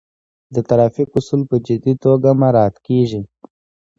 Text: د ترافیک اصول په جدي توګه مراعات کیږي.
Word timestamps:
د 0.53 0.55
ترافیک 0.69 1.09
اصول 1.17 1.41
په 1.49 1.55
جدي 1.67 1.93
توګه 2.03 2.29
مراعات 2.41 2.75
کیږي. 2.87 3.21